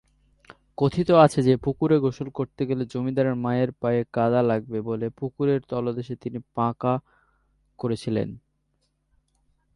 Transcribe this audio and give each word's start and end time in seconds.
কথিত 0.77 1.09
আছে 1.11 1.39
যে, 1.43 1.53
পুকুরে 1.57 1.97
গোসল 1.99 2.27
করতে 2.29 2.61
গেলে 2.65 2.83
জমিদারের 2.85 3.35
মায়ের 3.35 3.71
পায়ে 3.71 4.01
কাদা 4.13 4.41
লাগবে 4.41 4.79
বলে 4.81 5.07
পুকুরের 5.09 5.59
তলদেশে 5.61 6.15
তিনি 6.15 6.39
পাঁকা 6.55 6.93
করেছিলেন। 7.79 8.29